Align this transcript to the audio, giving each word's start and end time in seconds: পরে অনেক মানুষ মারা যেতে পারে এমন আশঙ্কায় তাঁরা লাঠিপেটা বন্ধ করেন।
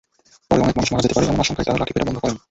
পরে 0.47 0.61
অনেক 0.65 0.75
মানুষ 0.77 0.89
মারা 0.91 1.03
যেতে 1.05 1.15
পারে 1.15 1.25
এমন 1.27 1.43
আশঙ্কায় 1.43 1.65
তাঁরা 1.67 1.79
লাঠিপেটা 1.81 2.07
বন্ধ 2.07 2.19
করেন। 2.23 2.37